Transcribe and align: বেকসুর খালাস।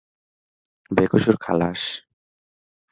বেকসুর 0.91 1.35
খালাস। 1.37 1.81